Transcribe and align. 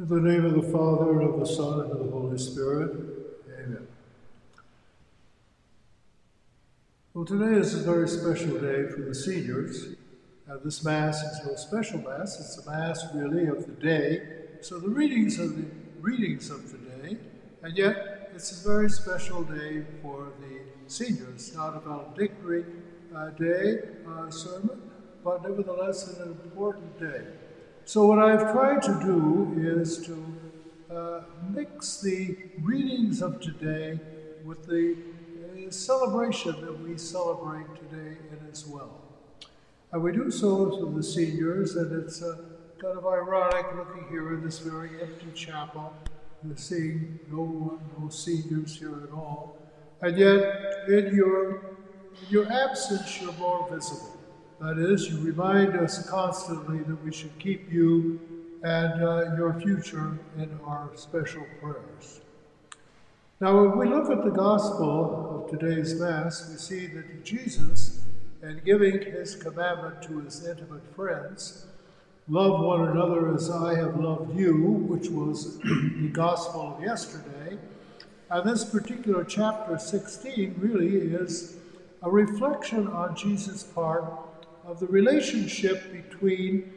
In 0.00 0.08
the 0.08 0.18
name 0.18 0.46
of 0.46 0.54
the 0.54 0.72
Father, 0.72 1.20
and 1.20 1.28
of 1.28 1.40
the 1.40 1.44
Son, 1.44 1.80
and 1.80 1.92
of 1.92 1.98
the 1.98 2.10
Holy 2.10 2.38
Spirit. 2.38 2.90
Amen. 3.52 3.86
Well, 7.12 7.26
today 7.26 7.58
is 7.58 7.74
a 7.74 7.82
very 7.82 8.08
special 8.08 8.58
day 8.58 8.88
for 8.88 9.02
the 9.02 9.14
seniors. 9.14 9.88
Uh, 10.50 10.56
this 10.64 10.82
Mass 10.82 11.22
is 11.22 11.44
no 11.44 11.54
special 11.54 11.98
Mass, 11.98 12.40
it's 12.40 12.66
a 12.66 12.70
Mass 12.70 13.04
really 13.14 13.46
of 13.48 13.66
the 13.66 13.72
day. 13.72 14.22
So 14.62 14.78
the 14.78 14.88
readings 14.88 15.38
are 15.38 15.48
the 15.48 15.66
readings 16.00 16.48
of 16.48 16.72
the 16.72 16.78
day, 16.78 17.18
and 17.62 17.76
yet 17.76 18.30
it's 18.34 18.64
a 18.64 18.66
very 18.66 18.88
special 18.88 19.42
day 19.42 19.84
for 20.00 20.32
the 20.40 20.60
seniors, 20.86 21.54
not 21.54 21.76
a 21.76 21.80
valedictory 21.80 22.64
uh, 23.14 23.28
day 23.32 23.80
uh, 24.08 24.30
sermon, 24.30 24.80
but 25.22 25.42
nevertheless 25.42 26.08
an 26.16 26.30
important 26.42 26.98
day. 26.98 27.26
So, 27.92 28.06
what 28.06 28.20
I've 28.20 28.52
tried 28.52 28.82
to 28.82 29.00
do 29.00 29.52
is 29.56 29.98
to 30.06 30.94
uh, 30.94 31.22
mix 31.48 32.00
the 32.00 32.36
readings 32.60 33.20
of 33.20 33.40
today 33.40 33.98
with 34.44 34.64
the 34.64 34.94
uh, 34.94 35.72
celebration 35.72 36.52
that 36.60 36.80
we 36.84 36.96
celebrate 36.96 37.66
today 37.74 38.16
in 38.30 38.48
as 38.48 38.64
well. 38.64 39.02
And 39.90 40.04
we 40.04 40.12
do 40.12 40.30
so 40.30 40.70
to 40.70 40.96
the 40.96 41.02
seniors, 41.02 41.74
and 41.74 42.04
it's 42.04 42.22
uh, 42.22 42.36
kind 42.80 42.96
of 42.96 43.04
ironic 43.04 43.66
looking 43.74 44.06
here 44.08 44.34
in 44.34 44.44
this 44.44 44.60
very 44.60 44.90
empty 45.02 45.32
chapel, 45.34 45.92
and 46.44 46.56
seeing 46.56 47.18
no 47.28 47.42
one, 47.42 47.80
no 47.98 48.08
seniors 48.08 48.78
here 48.78 49.02
at 49.02 49.10
all. 49.10 49.58
And 50.00 50.16
yet, 50.16 50.84
in 50.86 51.12
your, 51.12 51.56
in 51.56 52.28
your 52.28 52.52
absence, 52.52 53.20
you're 53.20 53.32
more 53.32 53.68
visible. 53.68 54.19
That 54.60 54.76
is, 54.76 55.08
you 55.08 55.18
remind 55.20 55.74
us 55.74 56.06
constantly 56.06 56.80
that 56.80 57.02
we 57.02 57.10
should 57.14 57.38
keep 57.38 57.72
you 57.72 58.20
and 58.62 59.02
uh, 59.02 59.34
your 59.34 59.58
future 59.58 60.18
in 60.36 60.60
our 60.66 60.90
special 60.96 61.46
prayers. 61.62 62.20
Now, 63.40 63.58
when 63.58 63.78
we 63.78 63.88
look 63.88 64.10
at 64.10 64.22
the 64.22 64.30
gospel 64.30 65.46
of 65.46 65.58
today's 65.58 65.98
Mass, 65.98 66.46
we 66.50 66.58
see 66.58 66.86
that 66.88 67.24
Jesus, 67.24 68.04
in 68.42 68.60
giving 68.62 69.00
his 69.00 69.34
commandment 69.34 70.02
to 70.02 70.20
his 70.20 70.46
intimate 70.46 70.94
friends, 70.94 71.64
love 72.28 72.60
one 72.60 72.86
another 72.86 73.34
as 73.34 73.48
I 73.48 73.76
have 73.76 73.98
loved 73.98 74.38
you, 74.38 74.52
which 74.62 75.08
was 75.08 75.58
the 75.60 76.10
gospel 76.12 76.76
of 76.76 76.82
yesterday. 76.82 77.56
And 78.28 78.50
this 78.50 78.66
particular 78.66 79.24
chapter 79.24 79.78
16 79.78 80.56
really 80.58 80.98
is 81.14 81.56
a 82.02 82.10
reflection 82.10 82.88
on 82.88 83.16
Jesus' 83.16 83.62
part 83.62 84.04
of 84.64 84.80
the 84.80 84.86
relationship 84.86 85.92
between 85.92 86.72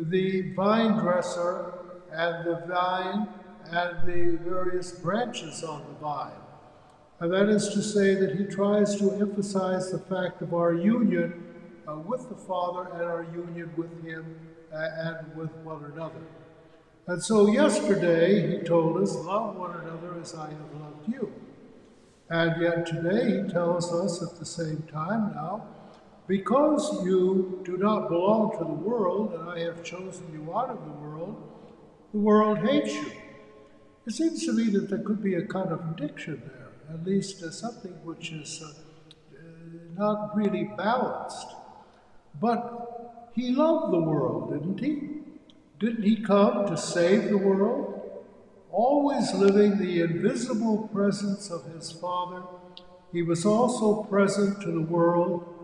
the 0.00 0.52
vine 0.54 0.98
dresser 0.98 1.72
and 2.12 2.46
the 2.46 2.66
vine 2.66 3.28
and 3.70 4.06
the 4.06 4.38
various 4.44 4.92
branches 4.92 5.62
on 5.62 5.84
the 5.88 5.94
vine. 6.00 6.32
And 7.20 7.32
that 7.32 7.48
is 7.48 7.68
to 7.70 7.82
say 7.82 8.14
that 8.14 8.36
he 8.36 8.44
tries 8.44 8.96
to 8.96 9.12
emphasize 9.12 9.90
the 9.90 9.98
fact 9.98 10.40
of 10.40 10.54
our 10.54 10.72
union 10.72 11.44
uh, 11.88 11.96
with 11.96 12.28
the 12.28 12.36
Father 12.36 12.90
and 12.92 13.02
our 13.02 13.26
union 13.34 13.72
with 13.76 14.04
him 14.04 14.38
uh, 14.72 14.88
and 14.98 15.36
with 15.36 15.50
one 15.64 15.84
another. 15.92 16.22
And 17.06 17.22
so 17.22 17.48
yesterday 17.48 18.58
he 18.58 18.64
told 18.64 19.02
us, 19.02 19.14
Love 19.16 19.56
one 19.56 19.80
another 19.80 20.20
as 20.20 20.34
I 20.34 20.50
have 20.50 20.80
loved 20.80 21.08
you. 21.08 21.32
And 22.30 22.60
yet 22.62 22.86
today 22.86 23.42
he 23.42 23.48
tells 23.48 23.92
us 23.92 24.22
at 24.22 24.38
the 24.38 24.44
same 24.44 24.82
time 24.92 25.32
now, 25.34 25.66
because 26.28 27.02
you 27.06 27.62
do 27.64 27.78
not 27.78 28.10
belong 28.10 28.52
to 28.58 28.64
the 28.64 28.80
world, 28.88 29.32
and 29.32 29.48
I 29.48 29.60
have 29.60 29.82
chosen 29.82 30.30
you 30.30 30.54
out 30.54 30.68
of 30.68 30.84
the 30.84 30.92
world, 30.92 31.42
the 32.12 32.18
world 32.18 32.58
hates 32.58 32.92
you. 32.92 33.10
It 34.06 34.12
seems 34.12 34.44
to 34.44 34.52
me 34.52 34.64
that 34.70 34.90
there 34.90 34.98
could 34.98 35.22
be 35.22 35.34
a 35.34 35.42
contradiction 35.42 36.42
there, 36.44 36.94
at 36.94 37.04
least 37.04 37.42
uh, 37.42 37.50
something 37.50 37.92
which 38.04 38.30
is 38.30 38.62
uh, 38.62 38.68
uh, 38.68 39.42
not 39.96 40.36
really 40.36 40.64
balanced. 40.76 41.48
But 42.38 43.30
he 43.34 43.52
loved 43.52 43.94
the 43.94 44.00
world, 44.00 44.52
didn't 44.52 44.80
he? 44.80 45.22
Didn't 45.80 46.02
he 46.02 46.22
come 46.22 46.66
to 46.66 46.76
save 46.76 47.30
the 47.30 47.38
world? 47.38 47.94
Always 48.70 49.32
living 49.32 49.78
the 49.78 50.02
invisible 50.02 50.88
presence 50.92 51.50
of 51.50 51.64
his 51.72 51.90
Father, 51.90 52.42
he 53.12 53.22
was 53.22 53.46
also 53.46 54.02
present 54.04 54.60
to 54.60 54.70
the 54.70 54.82
world 54.82 55.57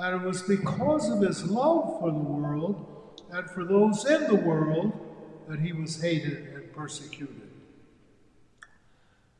and 0.00 0.22
it 0.22 0.26
was 0.26 0.42
because 0.42 1.10
of 1.10 1.20
his 1.20 1.44
love 1.44 2.00
for 2.00 2.10
the 2.10 2.18
world 2.18 3.20
and 3.32 3.48
for 3.50 3.64
those 3.64 4.04
in 4.06 4.26
the 4.28 4.34
world 4.34 4.92
that 5.46 5.60
he 5.60 5.72
was 5.72 6.00
hated 6.00 6.54
and 6.54 6.72
persecuted. 6.72 7.50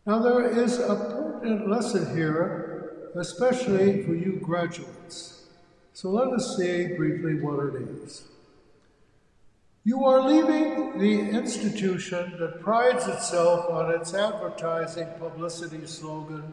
Now, 0.06 0.19
there 0.19 0.50
is 0.50 0.78
a 0.78 0.97
pertinent 0.97 1.70
lesson 1.70 2.15
here, 2.15 3.10
especially 3.16 4.03
for 4.03 4.15
you 4.15 4.38
graduates. 4.43 5.47
So 5.94 6.10
let 6.10 6.28
us 6.28 6.56
see 6.56 6.88
briefly 6.94 7.41
what 7.41 7.75
it 7.75 7.82
is. 7.82 8.25
You 9.84 10.04
are 10.04 10.28
leaving 10.28 10.99
the 10.99 11.38
institution 11.38 12.37
that 12.38 12.60
prides 12.60 13.06
itself 13.06 13.70
on 13.70 13.94
its 13.94 14.12
advertising 14.12 15.09
publicity 15.19 15.87
slogan, 15.87 16.53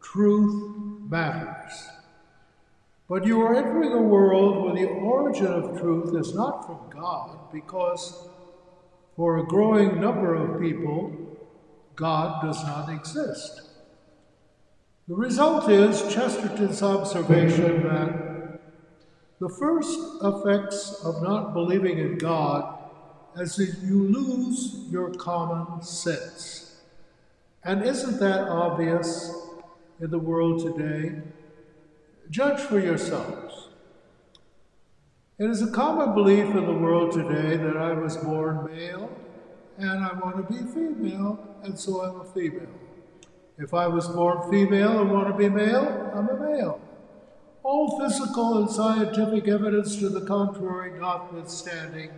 Truth 0.00 1.08
Matters. 1.08 1.88
But 3.08 3.26
you 3.26 3.42
are 3.42 3.54
entering 3.54 3.92
a 3.92 4.00
world 4.00 4.64
where 4.64 4.74
the 4.74 4.90
origin 4.92 5.46
of 5.46 5.78
truth 5.78 6.14
is 6.14 6.34
not 6.34 6.66
from 6.66 6.90
God, 6.90 7.52
because 7.52 8.28
for 9.14 9.38
a 9.38 9.46
growing 9.46 10.00
number 10.00 10.34
of 10.34 10.60
people, 10.60 11.12
God 11.96 12.42
does 12.42 12.62
not 12.64 12.88
exist. 12.88 13.62
The 15.06 15.14
result 15.14 15.68
is 15.68 16.12
Chesterton's 16.12 16.82
observation 16.82 17.82
that 17.82 18.60
the 19.38 19.50
first 19.50 19.98
effects 20.22 21.02
of 21.04 21.22
not 21.22 21.52
believing 21.52 21.98
in 21.98 22.16
God 22.16 22.78
is 23.38 23.56
that 23.56 23.76
you 23.82 24.02
lose 24.04 24.86
your 24.90 25.10
common 25.10 25.82
sense. 25.82 26.80
And 27.62 27.84
isn't 27.84 28.18
that 28.20 28.48
obvious 28.48 29.30
in 30.00 30.10
the 30.10 30.18
world 30.18 30.62
today? 30.62 31.20
Judge 32.30 32.60
for 32.60 32.78
yourselves. 32.78 33.68
It 35.38 35.50
is 35.50 35.62
a 35.62 35.70
common 35.70 36.14
belief 36.14 36.46
in 36.46 36.64
the 36.64 36.72
world 36.72 37.12
today 37.12 37.56
that 37.56 37.76
I 37.76 37.92
was 37.92 38.16
born 38.16 38.64
male 38.66 39.10
and 39.76 40.04
I 40.04 40.12
want 40.14 40.36
to 40.36 40.52
be 40.52 40.58
female, 40.72 41.38
and 41.62 41.78
so 41.78 42.00
I'm 42.00 42.20
a 42.20 42.24
female. 42.24 42.68
If 43.58 43.74
I 43.74 43.88
was 43.88 44.08
born 44.08 44.50
female 44.50 45.00
and 45.00 45.10
want 45.10 45.28
to 45.28 45.34
be 45.34 45.48
male, 45.48 46.12
I'm 46.14 46.28
a 46.28 46.40
male. 46.40 46.80
All 47.62 47.98
physical 48.00 48.58
and 48.58 48.70
scientific 48.70 49.48
evidence 49.48 49.96
to 49.96 50.08
the 50.08 50.20
contrary 50.20 50.98
notwithstanding, 50.98 52.10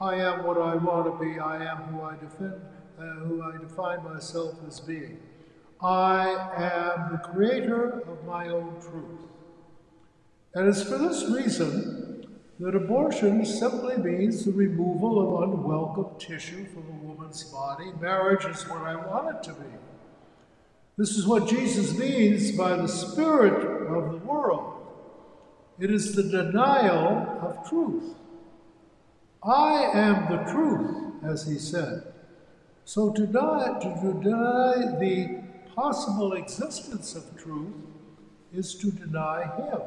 I 0.00 0.16
am 0.16 0.44
what 0.44 0.58
I 0.58 0.76
want 0.76 1.06
to 1.06 1.24
be. 1.24 1.38
I 1.38 1.64
am 1.64 1.76
who 1.84 2.02
I 2.02 2.14
defend, 2.16 2.60
uh, 2.98 3.02
who 3.26 3.42
I 3.42 3.58
define 3.58 4.04
myself 4.04 4.54
as 4.66 4.80
being. 4.80 5.18
I 5.82 6.28
am 6.56 7.12
the 7.12 7.18
creator 7.18 8.00
of 8.00 8.24
my 8.24 8.48
own 8.48 8.80
truth. 8.80 9.20
And 10.56 10.68
it's 10.68 10.82
for 10.82 10.96
this 10.96 11.28
reason 11.28 12.26
that 12.60 12.74
abortion 12.74 13.44
simply 13.44 13.98
means 13.98 14.42
the 14.42 14.52
removal 14.52 15.20
of 15.20 15.50
unwelcome 15.50 16.18
tissue 16.18 16.64
from 16.64 16.84
a 16.88 17.06
woman's 17.06 17.44
body. 17.44 17.92
Marriage 18.00 18.46
is 18.46 18.66
what 18.66 18.80
I 18.80 18.96
want 18.96 19.36
it 19.36 19.42
to 19.42 19.52
be. 19.52 19.68
This 20.96 21.10
is 21.10 21.26
what 21.26 21.46
Jesus 21.46 21.98
means 21.98 22.52
by 22.52 22.74
the 22.74 22.86
spirit 22.86 23.86
of 23.86 24.12
the 24.12 24.26
world. 24.26 24.86
It 25.78 25.90
is 25.90 26.14
the 26.14 26.22
denial 26.22 27.38
of 27.42 27.68
truth. 27.68 28.14
I 29.42 29.90
am 29.92 30.30
the 30.30 30.50
truth, 30.50 31.22
as 31.22 31.46
he 31.46 31.58
said. 31.58 32.14
So 32.86 33.12
to 33.12 33.26
deny, 33.26 33.78
to 33.82 34.20
deny 34.22 34.96
the 34.98 35.42
possible 35.74 36.32
existence 36.32 37.14
of 37.14 37.36
truth 37.36 37.74
is 38.54 38.74
to 38.76 38.90
deny 38.90 39.54
him. 39.58 39.82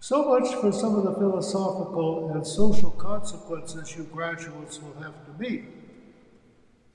So 0.00 0.24
much 0.24 0.54
for 0.54 0.70
some 0.70 0.94
of 0.94 1.04
the 1.04 1.14
philosophical 1.14 2.30
and 2.32 2.46
social 2.46 2.90
consequences 2.92 3.96
you 3.96 4.04
graduates 4.04 4.80
will 4.80 5.02
have 5.02 5.14
to 5.26 5.32
meet. 5.38 5.64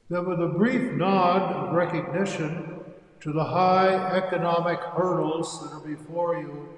Then, 0.09 0.25
with 0.25 0.41
a 0.41 0.47
brief 0.47 0.94
nod 0.94 1.53
of 1.53 1.73
recognition 1.73 2.79
to 3.21 3.33
the 3.33 3.44
high 3.44 4.17
economic 4.17 4.79
hurdles 4.79 5.61
that 5.61 5.75
are 5.75 5.88
before 5.88 6.38
you, 6.38 6.69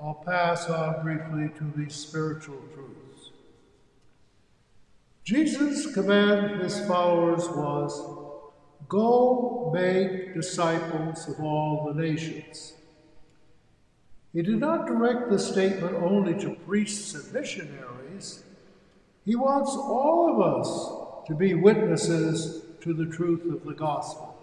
I'll 0.00 0.22
pass 0.24 0.68
on 0.68 1.02
briefly 1.02 1.50
to 1.58 1.72
these 1.76 1.94
spiritual 1.94 2.60
truths. 2.72 3.30
Jesus' 5.24 5.92
command 5.92 6.50
to 6.50 6.64
his 6.64 6.86
followers 6.86 7.48
was 7.48 8.00
Go 8.88 9.70
make 9.74 10.34
disciples 10.34 11.28
of 11.28 11.40
all 11.40 11.92
the 11.92 12.00
nations. 12.00 12.72
He 14.38 14.44
did 14.44 14.60
not 14.60 14.86
direct 14.86 15.30
the 15.30 15.38
statement 15.40 15.96
only 15.96 16.32
to 16.42 16.54
priests 16.64 17.12
and 17.12 17.32
missionaries. 17.32 18.44
He 19.24 19.34
wants 19.34 19.72
all 19.72 20.30
of 20.30 20.60
us 20.60 21.26
to 21.26 21.34
be 21.34 21.54
witnesses 21.54 22.62
to 22.80 22.94
the 22.94 23.06
truth 23.06 23.52
of 23.52 23.64
the 23.64 23.74
gospel. 23.74 24.38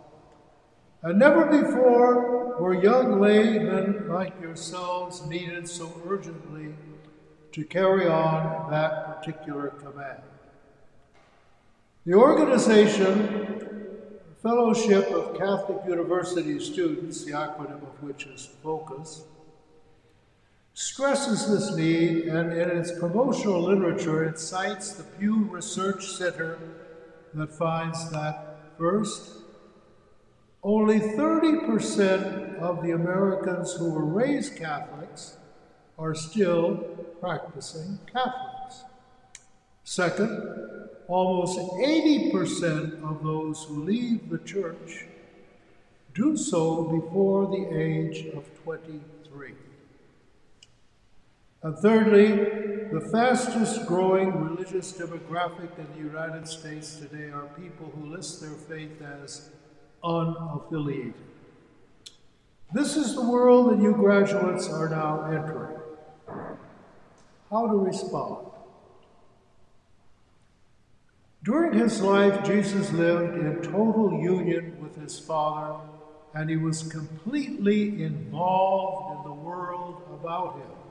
And 1.01 1.17
never 1.17 1.45
before 1.45 2.59
were 2.59 2.83
young 2.83 3.21
laymen 3.21 4.09
like 4.09 4.33
yourselves 4.41 5.25
needed 5.27 5.65
so 5.65 5.89
urgently 6.05 6.75
to 7.53 7.63
carry 7.63 8.05
on 8.05 8.69
that 8.71 9.15
particular 9.15 9.69
command. 9.69 10.23
The 12.05 12.15
organization, 12.15 13.87
Fellowship 14.43 15.07
of 15.11 15.37
Catholic 15.37 15.87
University 15.87 16.59
Students, 16.59 17.23
the 17.23 17.31
acronym 17.31 17.81
of 17.81 18.03
which 18.03 18.25
is 18.25 18.49
FOCUS, 18.61 19.21
stresses 20.75 21.47
this 21.47 21.73
need, 21.75 22.25
and 22.27 22.51
in 22.51 22.69
its 22.77 22.91
promotional 22.99 23.61
literature, 23.61 24.25
it 24.25 24.37
cites 24.37 24.91
the 24.91 25.03
Pew 25.03 25.45
Research 25.45 26.05
Center 26.05 26.59
that 27.33 27.51
finds 27.53 28.11
that 28.11 28.57
first, 28.77 29.31
only 30.61 30.99
30% 30.99 32.59
of 32.59 32.83
the 32.83 32.91
Americans 32.91 33.73
who 33.73 33.89
were 33.89 34.03
raised 34.03 34.57
Catholics 34.57 35.37
are 35.97 36.13
still 36.13 36.75
practicing 37.21 37.97
Catholics. 38.11 38.83
Second, 39.85 40.89
almost 41.07 41.57
80% 41.57 43.01
of 43.01 43.23
those 43.23 43.63
who 43.63 43.83
leave 43.83 44.29
the 44.29 44.39
church 44.39 45.05
do 46.13 46.35
so 46.35 46.83
before 46.83 47.45
the 47.47 47.77
age 47.77 48.25
of 48.35 48.43
23. 48.63 49.53
And 51.65 51.75
thirdly, 51.79 52.27
the 52.91 53.09
fastest 53.11 53.87
growing 53.87 54.31
religious 54.39 54.93
demographic 54.93 55.79
in 55.79 55.87
the 55.95 55.97
United 55.97 56.47
States 56.47 56.97
today 56.97 57.31
are 57.31 57.47
people 57.59 57.91
who 57.95 58.05
list 58.05 58.39
their 58.39 58.51
faith 58.51 59.01
as 59.01 59.49
unaffiliated. 60.03 61.15
This 62.71 62.95
is 62.95 63.15
the 63.15 63.27
world 63.27 63.71
that 63.71 63.81
you 63.81 63.93
graduates 63.93 64.69
are 64.69 64.89
now 64.89 65.23
entering. 65.23 65.79
How 67.49 67.65
to 67.65 67.77
respond? 67.77 68.45
During 71.43 71.79
his 71.79 71.99
life, 71.99 72.43
Jesus 72.43 72.91
lived 72.91 73.39
in 73.39 73.63
total 73.63 74.21
union 74.21 74.77
with 74.79 74.95
his 75.01 75.17
Father, 75.17 75.79
and 76.35 76.47
he 76.47 76.57
was 76.57 76.83
completely 76.83 78.03
involved 78.03 79.17
in 79.17 79.31
the 79.31 79.33
world 79.33 80.03
about 80.13 80.57
him. 80.57 80.84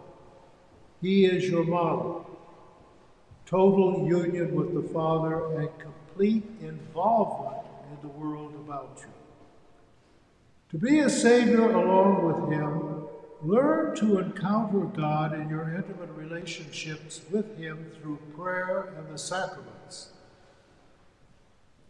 He 1.04 1.26
is 1.26 1.50
your 1.50 1.64
model. 1.64 2.24
Total 3.44 4.06
union 4.08 4.54
with 4.54 4.72
the 4.72 4.88
Father 4.90 5.54
and 5.60 5.68
complete 5.78 6.44
involvement 6.62 7.66
in 7.90 8.08
the 8.08 8.16
world 8.16 8.54
about 8.54 9.02
you. 9.02 9.12
To 10.70 10.78
be 10.78 11.00
a 11.00 11.10
Savior 11.10 11.70
along 11.72 12.24
with 12.24 12.50
Him, 12.50 13.04
learn 13.42 13.94
to 13.96 14.18
encounter 14.18 14.80
God 14.80 15.34
in 15.34 15.50
your 15.50 15.74
intimate 15.74 16.08
relationships 16.16 17.20
with 17.30 17.58
Him 17.58 17.92
through 18.00 18.18
prayer 18.34 18.94
and 18.96 19.12
the 19.12 19.18
sacraments. 19.18 20.08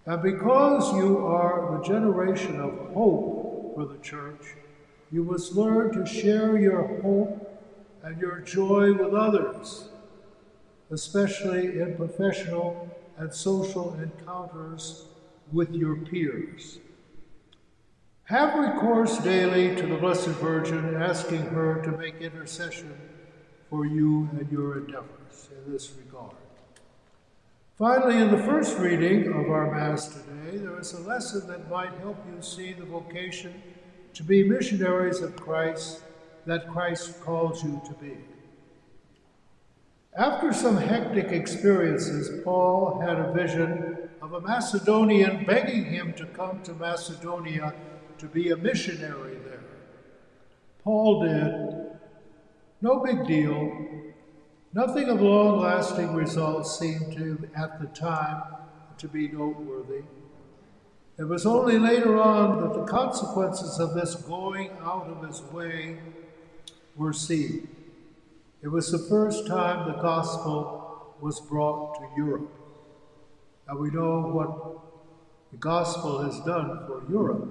And 0.06 0.20
because 0.24 0.92
you 0.96 1.24
are 1.24 1.78
the 1.78 1.84
generation 1.84 2.60
of 2.60 2.92
hope 2.92 3.76
for 3.76 3.86
the 3.86 3.98
church, 3.98 4.56
you 5.12 5.22
must 5.22 5.52
learn 5.52 5.92
to 5.92 6.04
share 6.04 6.58
your 6.58 7.00
hope 7.00 7.43
and 8.04 8.20
your 8.20 8.40
joy 8.40 8.92
with 8.92 9.14
others, 9.14 9.88
especially 10.90 11.80
in 11.80 11.96
professional 11.96 12.88
and 13.16 13.32
social 13.32 13.94
encounters 13.94 15.06
with 15.52 15.72
your 15.72 15.96
peers. 15.96 16.78
Have 18.24 18.58
recourse 18.58 19.18
daily 19.18 19.74
to 19.76 19.86
the 19.86 19.96
Blessed 19.96 20.28
Virgin, 20.28 20.94
asking 20.94 21.46
her 21.46 21.82
to 21.82 21.92
make 21.92 22.20
intercession 22.20 22.94
for 23.70 23.86
you 23.86 24.28
and 24.38 24.50
your 24.52 24.78
endeavors 24.78 25.48
in 25.50 25.72
this 25.72 25.92
regard. 25.96 26.36
Finally, 27.78 28.20
in 28.20 28.30
the 28.30 28.42
first 28.44 28.78
reading 28.78 29.28
of 29.28 29.50
our 29.50 29.70
Mass 29.70 30.08
today, 30.08 30.58
there 30.58 30.78
is 30.78 30.92
a 30.92 31.00
lesson 31.00 31.46
that 31.48 31.70
might 31.70 31.92
help 32.00 32.16
you 32.30 32.40
see 32.40 32.72
the 32.72 32.84
vocation 32.84 33.62
to 34.12 34.22
be 34.22 34.48
missionaries 34.48 35.20
of 35.20 35.34
Christ 35.36 36.02
that 36.46 36.68
Christ 36.68 37.20
calls 37.20 37.62
you 37.62 37.80
to 37.86 37.92
be. 37.94 38.16
After 40.16 40.52
some 40.52 40.76
hectic 40.76 41.32
experiences, 41.32 42.42
Paul 42.44 43.00
had 43.00 43.18
a 43.18 43.32
vision 43.32 44.08
of 44.22 44.32
a 44.32 44.40
Macedonian 44.40 45.44
begging 45.44 45.86
him 45.86 46.12
to 46.14 46.26
come 46.26 46.62
to 46.62 46.72
Macedonia 46.72 47.74
to 48.18 48.26
be 48.26 48.50
a 48.50 48.56
missionary 48.56 49.36
there. 49.44 49.64
Paul 50.84 51.22
did. 51.22 51.98
No 52.80 53.00
big 53.00 53.26
deal. 53.26 54.12
Nothing 54.72 55.08
of 55.08 55.20
long 55.20 55.60
lasting 55.60 56.14
results 56.14 56.78
seemed 56.78 57.12
to, 57.12 57.18
him 57.18 57.50
at 57.56 57.80
the 57.80 57.86
time, 57.88 58.42
to 58.98 59.08
be 59.08 59.28
noteworthy. 59.28 60.02
It 61.18 61.24
was 61.24 61.46
only 61.46 61.78
later 61.78 62.20
on 62.20 62.60
that 62.60 62.74
the 62.74 62.84
consequences 62.84 63.78
of 63.78 63.94
this 63.94 64.14
going 64.14 64.70
out 64.82 65.06
of 65.06 65.26
his 65.26 65.42
way 65.42 65.98
were 66.96 67.12
seen. 67.12 67.68
It 68.62 68.68
was 68.68 68.90
the 68.90 68.98
first 68.98 69.46
time 69.46 69.86
the 69.86 70.00
gospel 70.00 71.14
was 71.20 71.40
brought 71.40 71.94
to 71.96 72.08
Europe. 72.16 72.50
And 73.68 73.78
we 73.78 73.90
know 73.90 74.20
what 74.20 74.80
the 75.50 75.58
gospel 75.58 76.22
has 76.22 76.38
done 76.40 76.86
for 76.86 77.02
Europe 77.10 77.48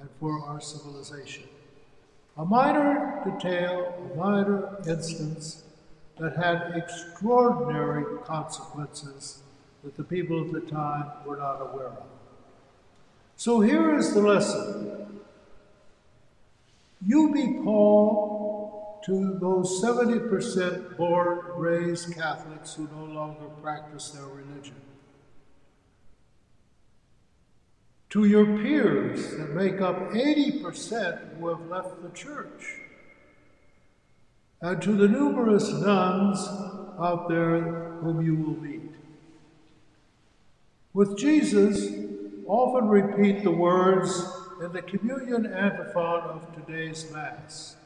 and 0.00 0.08
for 0.18 0.40
our 0.44 0.60
civilization. 0.60 1.44
A 2.36 2.44
minor 2.44 3.22
detail, 3.24 3.94
a 4.12 4.16
minor 4.16 4.78
instance 4.88 5.64
that 6.18 6.36
had 6.36 6.72
extraordinary 6.76 8.04
consequences 8.24 9.42
that 9.82 9.96
the 9.96 10.04
people 10.04 10.40
of 10.40 10.52
the 10.52 10.60
time 10.60 11.10
were 11.26 11.36
not 11.36 11.60
aware 11.60 11.88
of. 11.88 12.04
So 13.36 13.60
here 13.60 13.96
is 13.96 14.14
the 14.14 14.20
lesson. 14.20 15.20
You 17.04 17.32
be 17.32 17.60
Paul 17.64 18.51
to 19.04 19.38
those 19.40 19.82
70% 19.82 20.96
born, 20.96 21.40
raised 21.56 22.14
Catholics 22.14 22.74
who 22.74 22.88
no 22.94 23.04
longer 23.04 23.46
practice 23.60 24.10
their 24.10 24.26
religion. 24.26 24.76
To 28.10 28.24
your 28.24 28.44
peers 28.58 29.36
that 29.36 29.50
make 29.50 29.80
up 29.80 29.96
80% 30.10 31.38
who 31.38 31.48
have 31.48 31.66
left 31.66 32.02
the 32.02 32.10
church. 32.10 32.78
And 34.60 34.80
to 34.82 34.92
the 34.92 35.08
numerous 35.08 35.72
nones 35.72 36.38
out 37.00 37.28
there 37.28 37.60
whom 38.02 38.24
you 38.24 38.36
will 38.36 38.62
meet. 38.62 38.92
With 40.92 41.16
Jesus, 41.16 41.88
often 42.46 42.88
repeat 42.88 43.42
the 43.42 43.50
words 43.50 44.24
in 44.62 44.72
the 44.72 44.82
communion 44.82 45.46
antiphon 45.46 46.20
of 46.20 46.54
today's 46.54 47.10
Mass. 47.10 47.76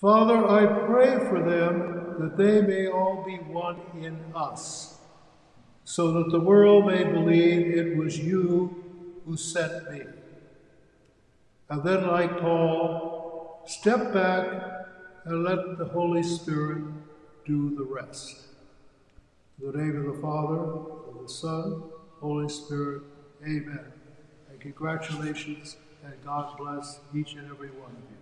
Father, 0.00 0.48
I 0.48 0.64
pray 0.86 1.18
for 1.28 1.42
them 1.42 2.14
that 2.20 2.38
they 2.38 2.62
may 2.62 2.86
all 2.86 3.22
be 3.22 3.36
one 3.36 3.76
in 4.00 4.18
us, 4.34 4.98
so 5.84 6.12
that 6.12 6.30
the 6.30 6.40
world 6.40 6.86
may 6.86 7.04
believe 7.04 7.76
it 7.76 7.98
was 7.98 8.18
you 8.18 8.82
who 9.26 9.36
sent 9.36 9.92
me. 9.92 10.00
And 11.68 11.84
then, 11.84 12.06
like 12.06 12.40
Paul, 12.40 13.62
step 13.66 14.14
back 14.14 14.46
and 15.26 15.44
let 15.44 15.76
the 15.76 15.84
Holy 15.84 16.22
Spirit 16.22 16.82
do 17.44 17.76
the 17.76 17.84
rest. 17.84 18.46
In 19.60 19.70
the 19.70 19.76
name 19.76 19.96
of 19.96 20.16
the 20.16 20.22
Father, 20.22 20.60
of 21.10 21.18
the 21.20 21.28
Son, 21.28 21.82
Holy 22.20 22.48
Spirit, 22.48 23.02
amen. 23.44 23.92
And 24.50 24.60
congratulations, 24.60 25.76
and 26.02 26.14
God 26.24 26.56
bless 26.56 27.00
each 27.14 27.34
and 27.34 27.50
every 27.50 27.68
one 27.68 27.90
of 27.90 28.10
you. 28.10 28.19